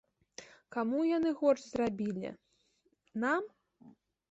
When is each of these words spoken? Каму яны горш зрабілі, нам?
Каму 0.75 1.01
яны 1.17 1.33
горш 1.41 1.67
зрабілі, 1.67 2.33
нам? 3.27 3.43